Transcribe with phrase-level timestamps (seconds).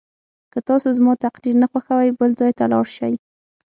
[0.53, 3.13] که تاسو زما تقریر نه خوښوئ بل ځای ته لاړ شئ.